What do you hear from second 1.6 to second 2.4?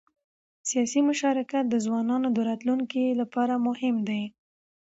د ځوانانو د